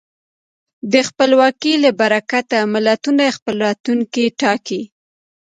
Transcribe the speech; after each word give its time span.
د 0.91 0.93
خپلواکۍ 1.07 1.73
له 1.83 1.89
برکته 1.99 2.57
ملتونه 2.73 3.23
خپل 3.37 3.55
راتلونکی 3.65 4.25
ټاکي. 4.41 4.81